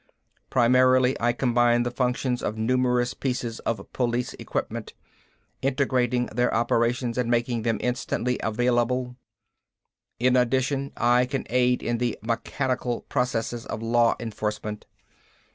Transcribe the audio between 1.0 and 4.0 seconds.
I combine the functions of numerous pieces of